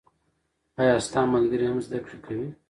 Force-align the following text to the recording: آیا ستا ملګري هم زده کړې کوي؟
آیا 0.81 0.95
ستا 1.05 1.21
ملګري 1.33 1.65
هم 1.67 1.77
زده 1.85 1.99
کړې 2.05 2.17
کوي؟ 2.25 2.47